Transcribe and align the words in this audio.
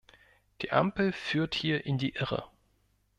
Die 0.63 0.71
Ampel 0.71 1.11
führt 1.13 1.53
hier 1.53 1.85
in 1.85 1.99
die 1.99 2.13
Irre. 2.15 2.45